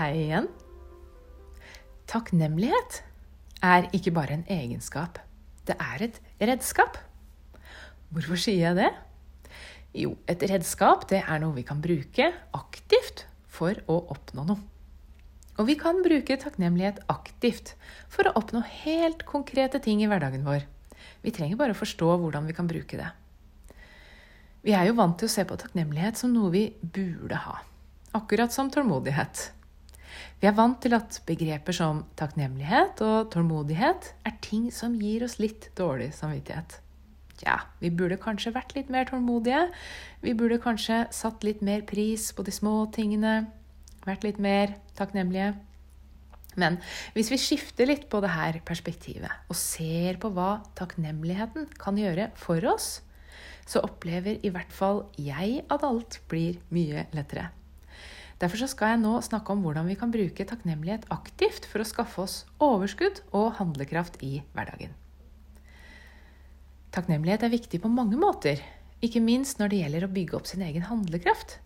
[0.00, 0.46] Hei igjen.
[2.08, 3.02] Takknemlighet
[3.60, 5.18] er ikke bare en egenskap.
[5.68, 6.96] Det er et redskap.
[8.08, 8.88] Hvorfor sier jeg det?
[9.92, 14.64] Jo, et redskap det er noe vi kan bruke aktivt for å oppnå noe.
[15.60, 17.74] Og vi kan bruke takknemlighet aktivt
[18.08, 20.64] for å oppnå helt konkrete ting i hverdagen vår.
[21.20, 23.12] Vi trenger bare å forstå hvordan vi kan bruke det.
[24.64, 27.60] Vi er jo vant til å se på takknemlighet som noe vi burde ha.
[28.16, 29.50] Akkurat som tålmodighet.
[30.40, 35.36] Vi er vant til at begreper som takknemlighet og tålmodighet er ting som gir oss
[35.36, 36.78] litt dårlig samvittighet.
[37.44, 39.66] Ja, vi burde kanskje vært litt mer tålmodige.
[40.24, 43.50] Vi burde kanskje satt litt mer pris på de små tingene.
[44.06, 45.52] Vært litt mer takknemlige.
[46.60, 46.80] Men
[47.14, 52.30] hvis vi skifter litt på det her perspektivet og ser på hva takknemligheten kan gjøre
[52.40, 53.02] for oss,
[53.68, 57.50] så opplever i hvert fall jeg at alt blir mye lettere.
[58.40, 62.22] Derfor skal jeg nå snakke om hvordan vi kan bruke takknemlighet aktivt for å skaffe
[62.24, 64.94] oss overskudd og handlekraft i hverdagen.
[66.90, 68.62] Takknemlighet er viktig på mange måter,
[69.04, 71.58] ikke minst når det gjelder å bygge opp sin egen handlekraft.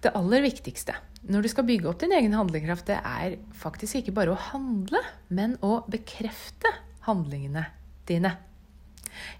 [0.00, 4.12] Det aller viktigste når du skal bygge opp din egen handlekraft, det er faktisk ikke
[4.16, 5.00] bare å handle,
[5.32, 6.68] men å bekrefte
[7.06, 7.64] handlingene
[8.08, 8.34] dine.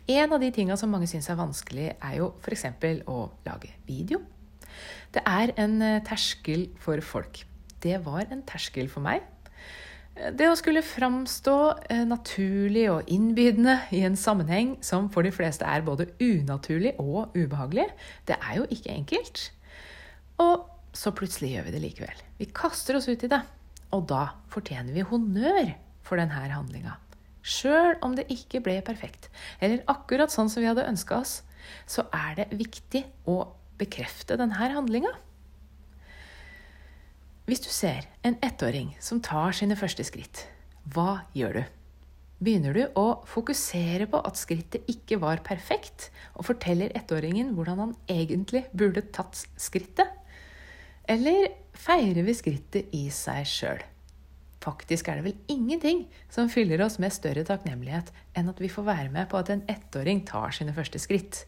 [0.08, 2.64] En av de tinga som mange syns er vanskelig, er jo f.eks.
[3.11, 4.23] å lage video.
[5.14, 7.44] Det er en eh, terskel for folk.
[7.84, 9.25] Det var en terskel for meg.
[10.14, 11.56] Det å skulle framstå
[11.91, 17.34] eh, naturlig og innbydende i en sammenheng som for de fleste er både unaturlig og
[17.34, 17.89] ubehagelig,
[18.30, 19.48] det er jo ikke enkelt.
[20.45, 22.20] Og så plutselig gjør vi det likevel.
[22.39, 23.42] Vi kaster oss ut i det.
[23.95, 25.75] Og da fortjener vi honnør
[26.06, 26.97] for denne handlinga.
[27.45, 29.28] Sjøl om det ikke ble perfekt,
[29.61, 31.42] eller akkurat sånn som vi hadde ønska oss,
[31.91, 33.42] så er det viktig å
[33.80, 35.12] bekrefte denne handlinga.
[37.44, 40.46] Hvis du ser en ettåring som tar sine første skritt,
[40.95, 41.64] hva gjør du?
[42.45, 47.96] Begynner du å fokusere på at skrittet ikke var perfekt, og forteller ettåringen hvordan han
[48.11, 50.11] egentlig burde tatt skrittet?
[51.08, 53.85] Eller feirer vi skrittet i seg sjøl?
[54.64, 58.86] Faktisk er det vel ingenting som fyller oss med større takknemlighet enn at vi får
[58.89, 61.45] være med på at en ettåring tar sine første skritt.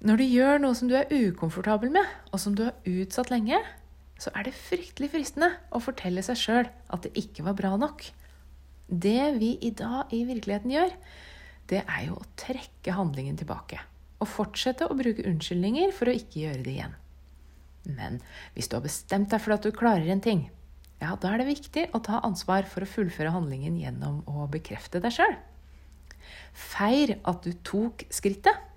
[0.00, 3.58] Når du gjør noe som du er ukomfortabel med, og som du har utsatt lenge,
[4.20, 8.06] så er det fryktelig fristende å fortelle seg sjøl at det ikke var bra nok.
[8.88, 10.94] Det vi i dag i virkeligheten gjør,
[11.70, 13.80] det er jo å trekke handlingen tilbake.
[14.20, 16.96] Og fortsette å bruke unnskyldninger for å ikke gjøre det igjen.
[17.84, 18.18] Men
[18.56, 20.46] hvis du har bestemt deg for at du klarer en ting,
[21.00, 25.00] ja, da er det viktig å ta ansvar for å fullføre handlingen gjennom å bekrefte
[25.00, 25.36] deg sjøl.
[26.52, 28.69] Feir at du tok skrittet.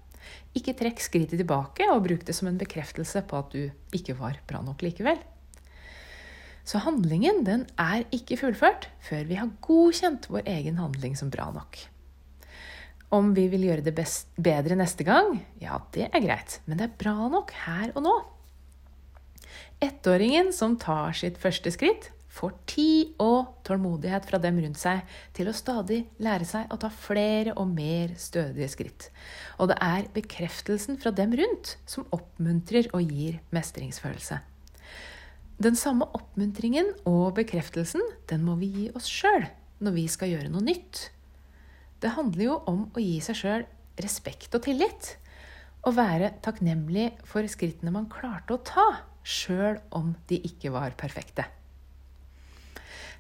[0.57, 4.39] Ikke trekk skrittet tilbake og bruk det som en bekreftelse på at du ikke var
[4.49, 5.21] bra nok likevel.
[6.63, 11.49] Så handlingen den er ikke fullført før vi har godkjent vår egen handling som bra
[11.51, 11.79] nok.
[13.13, 16.87] Om vi vil gjøre det best, bedre neste gang, ja, det er greit, men det
[16.87, 18.15] er bra nok her og nå.
[19.83, 25.03] Ettåringen som tar sitt første skritt, får tid og tålmodighet fra dem rundt seg
[25.37, 29.09] til å stadig lære seg å ta flere og mer stødige skritt.
[29.61, 34.41] Og det er bekreftelsen fra dem rundt som oppmuntrer og gir mestringsfølelse.
[35.63, 39.45] Den samme oppmuntringen og bekreftelsen den må vi gi oss sjøl
[39.83, 41.09] når vi skal gjøre noe nytt.
[42.01, 43.67] Det handler jo om å gi seg sjøl
[44.01, 45.17] respekt og tillit.
[45.85, 48.87] Og være takknemlig for skrittene man klarte å ta,
[49.23, 51.45] sjøl om de ikke var perfekte.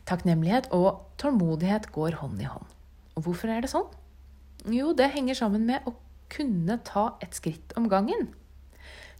[0.09, 2.67] Takknemlighet og tålmodighet går hånd i hånd.
[3.15, 3.87] Og hvorfor er det sånn?
[4.73, 5.95] Jo, det henger sammen med å
[6.33, 8.29] kunne ta et skritt om gangen.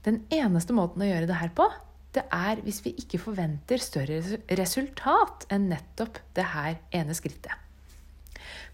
[0.03, 1.67] Den eneste måten å gjøre det her på,
[2.13, 4.19] det er hvis vi ikke forventer større
[4.59, 7.55] resultat enn nettopp det her ene skrittet.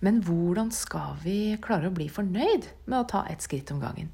[0.04, 4.12] Men hvordan skal vi klare å bli fornøyd med å ta et skritt om gangen?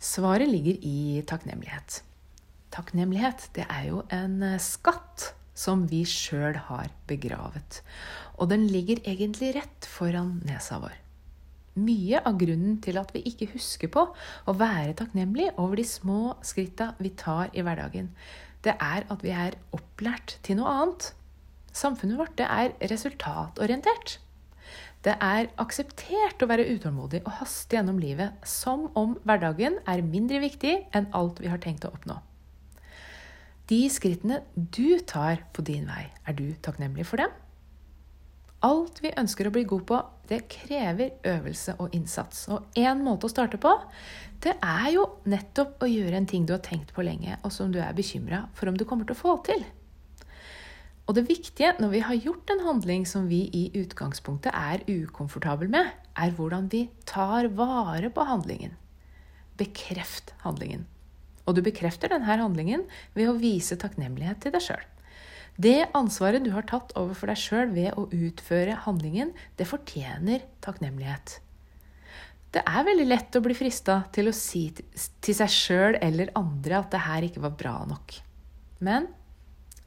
[0.00, 2.00] Svaret ligger i takknemlighet.
[2.72, 7.82] Takknemlighet, det er jo en eh, skatt som vi sjøl har begravet.
[8.40, 10.96] Og den ligger egentlig rett foran nesa vår.
[11.80, 16.34] Mye av grunnen til at vi ikke husker på å være takknemlig over de små
[16.44, 18.10] skritta vi tar i hverdagen,
[18.64, 21.12] det er at vi er opplært til noe annet.
[21.72, 24.18] Samfunnet vårt er resultatorientert.
[25.06, 30.42] Det er akseptert å være utålmodig og haste gjennom livet som om hverdagen er mindre
[30.42, 32.18] viktig enn alt vi har tenkt å oppnå.
[33.70, 37.30] De skrittene du tar på din vei, er du takknemlig for dem?
[38.66, 42.48] Alt vi ønsker å bli god på, det krever øvelse og innsats.
[42.50, 43.72] Og én måte å starte på,
[44.42, 47.70] det er jo nettopp å gjøre en ting du har tenkt på lenge, og som
[47.72, 49.64] du er bekymra for om du kommer til å få til.
[51.06, 55.70] Og det viktige når vi har gjort en handling som vi i utgangspunktet er ukomfortabel
[55.70, 58.74] med, er hvordan vi tar vare på handlingen.
[59.58, 60.88] Bekreft handlingen.
[61.50, 62.86] Og du bekrefter denne handlingen
[63.18, 64.88] ved å vise takknemlighet til deg sjøl.
[65.60, 71.40] Det ansvaret du har tatt overfor deg sjøl ved å utføre handlingen, det fortjener takknemlighet.
[72.54, 76.80] Det er veldig lett å bli frista til å si til seg sjøl eller andre
[76.80, 78.16] at det her ikke var bra nok.
[78.82, 79.10] Men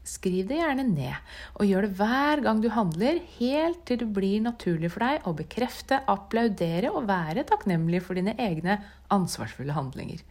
[0.07, 4.43] skriv det gjerne ned, og gjør det hver gang du handler, helt til det blir
[4.43, 8.81] naturlig for deg å bekrefte, applaudere og være takknemlig for dine egne
[9.15, 10.21] ansvarsfulle handlinger.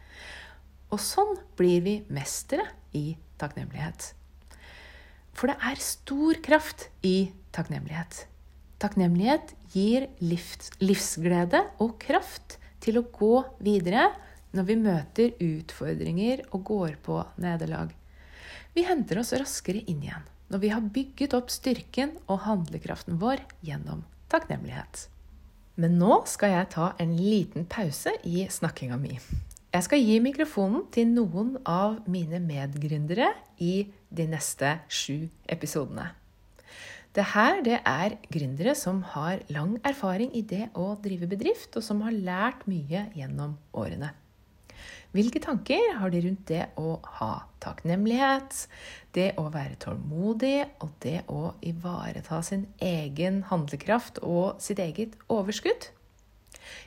[0.92, 4.12] Og sånn blir vi mestere i takknemlighet.
[5.32, 8.26] For det er stor kraft i takknemlighet.
[8.82, 14.10] Takknemlighet gir livs, livsglede og kraft til å gå videre
[14.52, 17.94] når vi møter utfordringer og går på nederlag.
[18.76, 23.40] Vi henter oss raskere inn igjen når vi har bygget opp styrken og handlekraften vår
[23.64, 24.02] gjennom
[24.32, 25.06] takknemlighet.
[25.80, 29.16] Men nå skal jeg ta en liten pause i snakkinga mi.
[29.72, 36.10] Jeg skal gi mikrofonen til noen av mine medgründere i de neste sju episodene.
[37.16, 41.86] Det her det er gründere som har lang erfaring i det å drive bedrift, og
[41.86, 44.12] som har lært mye gjennom årene.
[45.16, 47.32] Hvilke tanker har de rundt det å ha
[47.64, 48.66] takknemlighet,
[49.16, 55.88] det å være tålmodig og det å ivareta sin egen handlekraft og sitt eget overskudd?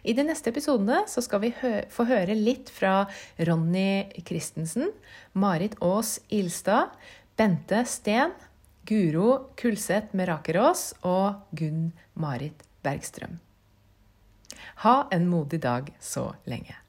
[0.04, 3.08] I de neste episodene så skal vi hø få høre litt fra
[3.48, 4.92] Ronny Christensen,
[5.34, 6.94] Marit Aas Ilstad,
[7.36, 8.36] Bente Steen,
[8.86, 13.40] Guro Kulseth Merakerås og Gunn Marit Bergstrøm.
[14.86, 16.85] Ha en modig dag så lenge.